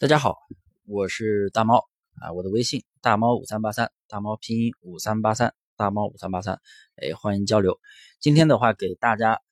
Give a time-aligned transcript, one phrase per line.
[0.00, 0.38] 大家好，
[0.86, 1.86] 我是大猫
[2.22, 6.58] 啊，我的微信大猫五三八三，大猫拼音五三八三，大猫五三八三，
[6.96, 7.78] 哎，欢迎交流。
[8.18, 9.42] 今天的话，给大家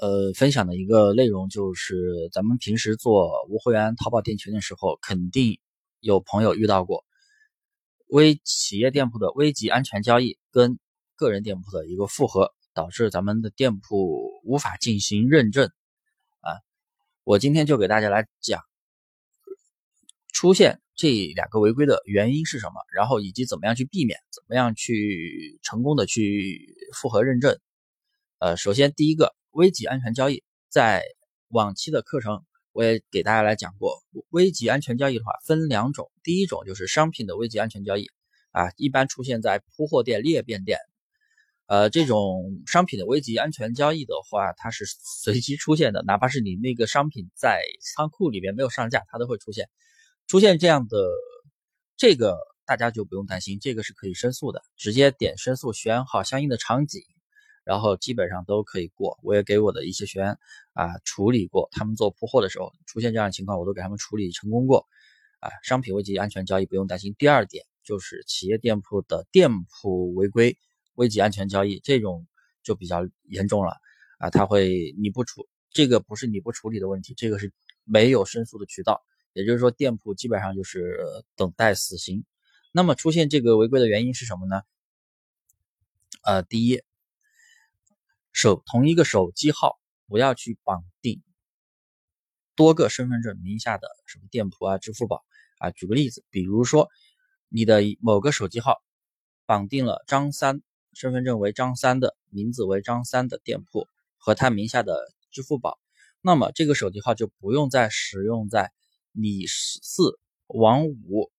[0.00, 5.60] 呃分享的一个内容就是，咱们平时做无会员淘宝店群的时候，肯定
[6.00, 7.04] 有朋友遇到过
[8.08, 10.76] 微企业店铺的危级安全交易跟
[11.14, 15.70] 个人店铺的一个复合，导致咱们的店铺无法进行认证
[16.40, 16.58] 啊。
[17.22, 18.60] 我今天就给大家来讲。
[20.36, 22.74] 出现这两个违规的原因是什么？
[22.94, 24.18] 然后以及怎么样去避免？
[24.30, 27.58] 怎么样去成功的去复核认证？
[28.38, 31.02] 呃，首先第一个危急安全交易，在
[31.48, 38.10] 往期的课程我也给大家来讲过，危急安全交易的话分两种，第一种就是商品的危急安全交易
[38.50, 40.78] 啊，一般出现在铺货店、裂变店，
[41.64, 49.70] 呃，这种商品的危急安全交易的话，它是随机出现的，哪怕是你那个商品在仓库里面没有上架，它都会出现。
[50.26, 50.98] 出现这样的
[51.96, 57.02] 这个，大家就不用担心，这个是可以申诉的，直接点申诉，选好相应的场景，
[57.64, 59.18] 然后基本上都可以过。
[59.22, 60.36] 我也给我的一些学员
[60.72, 64.86] 啊处理过，他们做铺货的时候出现这样的情况，我都给他们处理成功过。
[65.38, 67.14] 啊，商品危及安全交易不用担心。
[67.18, 70.58] 第二点就是企业店铺的店铺违规
[70.94, 72.26] 危及安全交易，这种
[72.64, 73.76] 就比较严重了
[74.18, 77.52] 啊，他会你不处这个不是你不处理的问题，这个是
[77.84, 79.04] 没有申诉的渠道。
[79.36, 80.98] 也就是说，店铺基本上就是
[81.34, 82.24] 等待死刑。
[82.72, 84.62] 那么出现这个违规的原因是什么呢？
[86.22, 86.82] 呃，第一，
[88.32, 91.22] 手同一个手机号不要去绑定
[92.54, 95.22] 多个身份证名下的什么店铺啊、支付宝
[95.58, 95.70] 啊。
[95.70, 96.88] 举个例子，比如说
[97.50, 98.82] 你的某个手机号
[99.44, 100.62] 绑定了张三
[100.94, 104.98] 身份证为张三的名字为张三的店铺和他名下的
[105.30, 105.78] 支付宝，
[106.22, 108.72] 那么这个手机号就不用再使用在。
[109.16, 111.32] 李四、王五、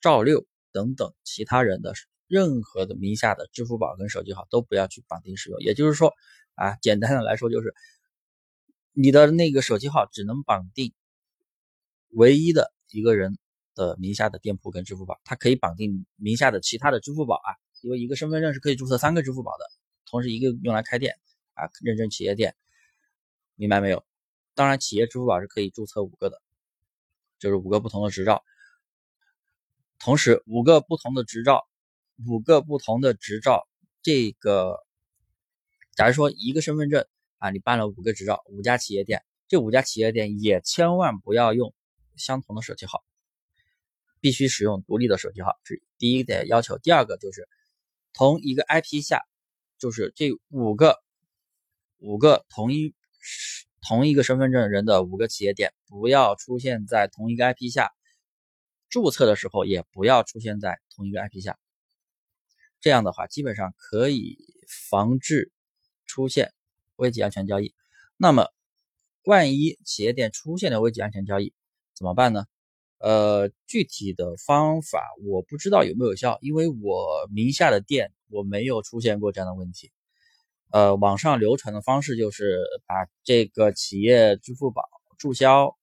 [0.00, 1.92] 赵六等等其他人的
[2.28, 5.58] 任何的名下的支付宝跟手机号都不要去绑定使用。
[5.58, 6.14] 也就是说，
[6.54, 7.74] 啊，简单的来说就是，
[8.92, 10.94] 你的那个手机号只能绑定
[12.10, 13.36] 唯一的一个人
[13.74, 19.64] 的名下的店铺跟支付宝，它可以绑定名下的其他的支付宝啊，因为一个身份证是可以注册三个支付宝的，
[20.06, 21.16] 同时一个用来开店
[21.54, 22.54] 啊，认证企业店，
[23.56, 24.04] 明白没有？
[24.54, 26.40] 当然，企业支付宝是可以注册五个的。
[27.38, 28.42] 就是五个不同的执照，
[29.98, 31.68] 同时五个不同的执照，
[32.26, 33.68] 五个不同的执照，
[34.02, 34.84] 这个，
[35.94, 37.06] 假如说一个身份证
[37.38, 41.72] 啊，你办了五个执照，五家企业店，这五家企业店也千万不要用
[42.16, 43.04] 相同的手机号，
[44.20, 46.76] 必须使用独立的手机号，是第一点要求。
[46.78, 47.48] 第二个就是
[48.12, 49.22] 同一个 IP 下，
[49.78, 50.98] 就是这五个
[51.98, 52.94] 五个同一。
[53.88, 57.90] 同一个身份证人的五个企业店不要出现在同一个 IP 下，
[58.90, 61.58] 注册的时候也不要出现在同一个 IP 下。
[62.82, 64.36] 这样的话，基本上可以
[64.90, 65.50] 防治
[66.04, 66.52] 出现
[66.96, 67.72] 危及安全交易。
[68.18, 68.48] 那么，
[69.24, 71.54] 万一企业店出现了危及安全交易
[71.94, 72.44] 怎么办呢？
[72.98, 79.90] 呃，具体的方法我不知道有没有效，因为我名下的店我没有出现过这样的问题。
[80.70, 84.82] 呃，网上流传的方式就是把这个企业支付宝
[85.16, 85.74] 注销，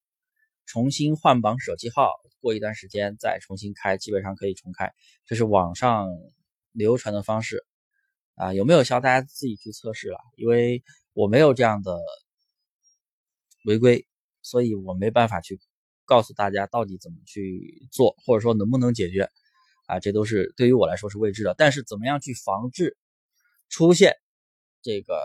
[0.67, 4.93] 重新换绑手机号，过一段时间再重新开，基本上可以重开。
[5.25, 6.07] 这是网上
[6.71, 7.65] 流传的方式
[8.35, 8.99] 啊，有没有效？
[8.99, 11.99] 大家自己去测试了，因为我没有这样的
[13.65, 14.05] 违规，
[14.43, 15.59] 所以我没办法去
[16.05, 19.31] 告诉大家到底怎么去做，或者说能不能解决
[19.87, 21.55] 啊，这都是对于我来说是未知的。
[21.57, 22.95] 但是怎么样去防治
[23.67, 24.15] 出现？
[24.85, 25.19] 这个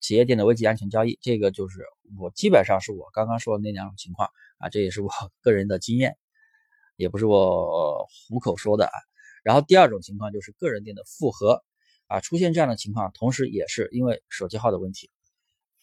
[0.00, 1.86] 企业店的危机安全交易，这个就是
[2.18, 5.08] 我基本上是我刚刚说的那两种情况啊，这也是我
[5.42, 6.16] 个人的经验，
[6.96, 8.96] 也不是我虎口说的啊。
[9.44, 11.62] 然后第二种情况就是个人店的复合
[12.08, 15.08] 啊，出现这样的情况，同时也是因为手机号的问题。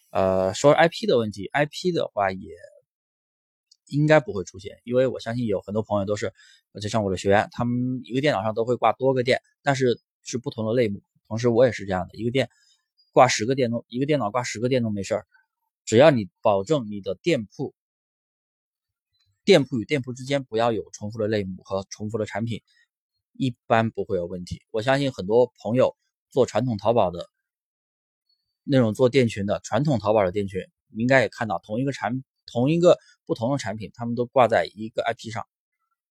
[0.09, 2.49] 呃，说 IP 的问题，IP 的话也
[3.87, 6.33] 应该不会出现，因为我相信有很多朋友都是，
[6.81, 11.01] 就像我的学员，他们一个电脑上都会挂多个店，但是是不同的类目。
[11.29, 12.49] 同时我也是这样的，一个店。
[13.11, 15.27] 挂十个电动，一个电脑挂十个电动没事儿，
[15.85, 17.73] 只要你保证你的店铺，
[19.43, 22.61] 店铺与店铺之间不要有重复的类目和重复的产品，
[23.33, 24.61] 一般不会有问题。
[24.71, 25.97] 我相信很多朋友
[26.29, 27.29] 做传统淘宝的，
[28.63, 30.61] 那种做店群的传统淘宝的店群，
[30.91, 35.45] 应该也看到同一个产同一个不同的产品，他们都挂在一个 IP 上，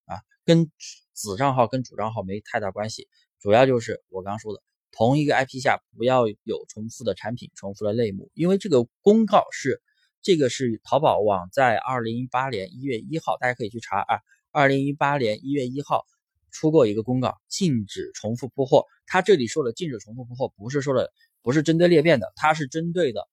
[0.05, 0.71] 啊，跟
[1.13, 3.09] 子账号跟主账号没太大关系，
[3.39, 4.63] 主要就是我刚说的。
[4.93, 9.81] 同一个 IP 下不要有重复的产品、重复的类目，因为这个公告是
[10.23, 14.21] 这个是淘宝网在二零一八年一月一号，大家可以去查啊。
[14.51, 16.05] 二零一八年一月一号
[16.51, 18.85] 出过一个公告，禁止重复铺货。
[19.07, 23.29] 它这里说的禁止重复铺货，不是说的不是针对裂变的，它是针对的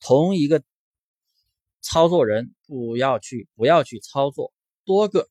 [0.00, 0.62] 同一个
[1.80, 4.52] 操作人不要去不要去操作
[4.84, 5.28] 多个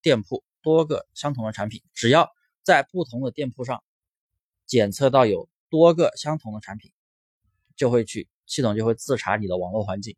[0.00, 2.30] 店铺多个相同的产品，只要
[2.62, 3.82] 在不同的店铺上
[4.72, 6.90] 检测到有多个相同的产品，
[7.76, 10.16] 就会去系统就会自查你的网络环境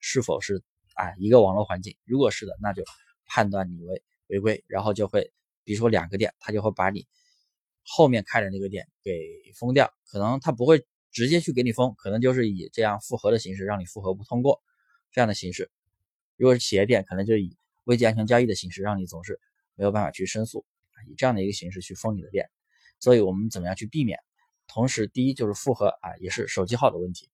[0.00, 0.62] 是否是
[0.94, 2.84] 啊一个网络环境，如果是的，那就。
[3.28, 5.32] 判断你为违规，然后就会，
[5.64, 7.08] 比如说两个店，他就会把你
[7.82, 9.92] 后面开的那个店给封掉。
[10.04, 14.62] 可能他不会直接去给你封，可能就是以这样复核的形式让你复核不通过
[15.10, 15.72] 这样的形式。
[16.36, 19.40] 如果是企业店，可能就以危机安全交易的形式让你总是
[19.74, 20.64] 没有办法去申诉，
[21.08, 22.48] 以这样的一个形式去封你的店。
[23.00, 24.18] 所以我们怎么样去避免？
[24.66, 27.30] 同时，第一就是复核啊，也是手机号的问题，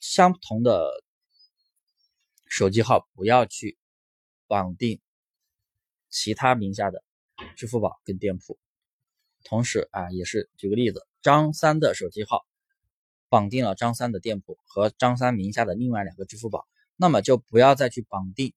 [0.00, 0.90] 相同的
[2.48, 3.78] 手机号不要去。
[4.46, 5.00] 绑定
[6.10, 7.02] 其他名下的
[7.56, 8.58] 支付宝跟店铺，
[9.42, 12.44] 同时啊，也是举个例子，张三的手机号
[13.30, 18.52] 绑定了张三的店铺和张三名下的另外两个支付宝，那么就不要再去绑定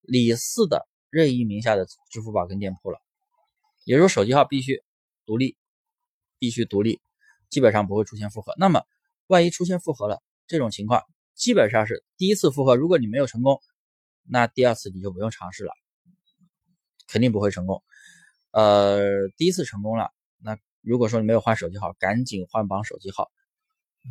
[0.00, 3.00] 李四的任意名下的支付宝跟店铺了。
[3.84, 4.82] 也就是，手机号必须
[5.26, 5.56] 独立，
[6.38, 7.00] 必须独立，
[7.48, 8.54] 基本上不会出现复合。
[8.58, 8.84] 那么，
[9.26, 11.02] 万一出现复合了，这种情况
[11.34, 13.60] 基本上是第一次复合，如果你没有成功。
[14.32, 15.72] 那第二次你就不用尝试了，
[17.08, 17.82] 肯定不会成功。
[18.52, 23.24] 呃，第一次成功了，那如果说你没有换手机号，赶紧换绑手机号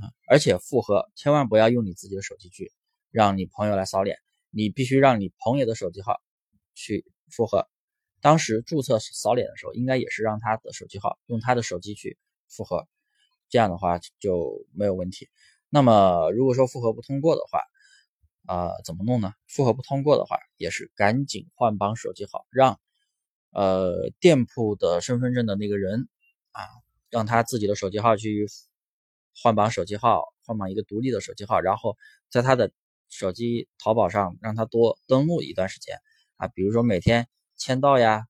[0.02, 0.12] 啊！
[0.28, 2.74] 而且复合千万不要用你自己的手机去
[3.12, 4.18] 让你朋友来扫脸，
[4.50, 6.20] 你必须让你朋友的手机号
[6.74, 7.70] 去复合。
[8.22, 12.18] 当时注册扫脸的时候，应该也是让他的手机号用他的手机去
[12.48, 12.88] 复核，
[13.50, 15.30] 这样的话就没有问题。
[15.70, 17.62] 那么如果说复核不通过的话，
[18.46, 19.34] 啊，怎么弄呢？
[19.48, 22.80] 复核不通过的话，也是赶紧换绑手机号，让
[23.52, 26.08] 呃店铺的身份证的那个人
[26.52, 26.64] 啊，
[27.10, 28.48] 让他自己的手机号去
[29.42, 31.96] 换绑手机号，换绑一个独立的手机号，然后
[32.30, 32.72] 在他的
[33.08, 35.98] 手机淘宝上让他多登录一段时间
[36.38, 37.28] 啊，比如说每天
[37.60, 38.26] 签到呀，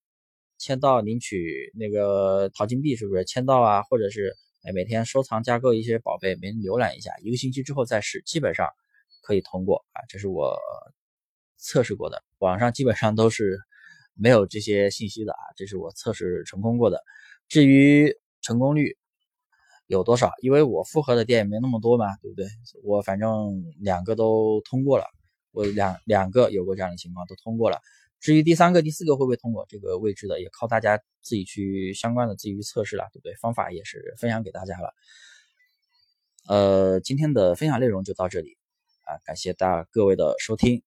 [0.57, 3.83] 签到领取那个淘金币是不是签到啊？
[3.83, 8.67] 或者是哎每天收藏加购一些宝贝，每天浏览一下，一个星期之后再试，基本上。
[9.21, 10.57] 可以通过啊，这是我
[11.57, 13.59] 测试过的，网上基本上都是
[14.15, 17.03] 没有这些信息的啊，这是我测试成功过的。
[17.47, 18.11] 至于
[18.41, 18.97] 成功率
[19.85, 22.47] 有多少，因为我复合的店也没那么多嘛，对不对？
[22.83, 25.05] 我反正两个都通过了，
[25.51, 27.79] 我两两个有过这样的情况都通过了。
[28.19, 33.33] 至于第三个、第四个会不会通过，这个未知的，也靠大家自己去相关的自己去测试了，对不对？
[33.35, 34.93] 方法也是分享给大家了。
[36.47, 38.57] 呃，今天的分享内容就到这里。
[39.05, 40.83] 啊，感谢大各位的收听，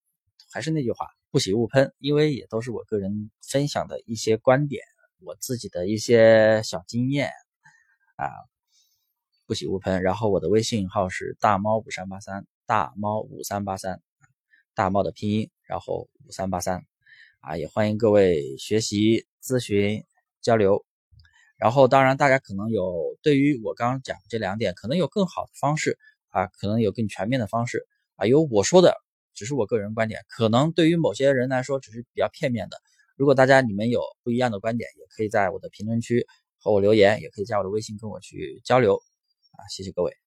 [0.53, 4.85] 还是那句话，不喜勿喷，因为也都是我个人分享的一些观点，
[5.19, 7.33] 我自己的一些小经验
[8.15, 8.31] 啊，
[9.45, 10.03] 不喜勿喷。
[10.05, 14.01] 然后我的微信号是大猫五三八三，大猫五三八三，
[14.73, 16.85] 大猫的拼音，然后五三八三，
[17.43, 20.05] 啊，也欢迎各位学习、咨询、
[20.41, 20.87] 交流。
[21.57, 25.99] 然后当然，大家可能有对于我刚刚讲这两点，可能有更好的方式
[26.29, 27.85] 啊，可能有更全面的方式。
[28.15, 28.95] 啊，有我说的
[29.35, 32.81] 只是我个人观点，可能对于某些人来说只是比较片面的。
[33.17, 36.25] 如果大家你们有不一样的观点，也可以在我的评论区
[36.61, 38.95] 和我留言，也可以加我的微信跟我去交流。
[38.95, 40.22] 啊，谢谢各位。